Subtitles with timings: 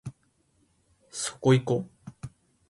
[1.11, 1.85] そこいこ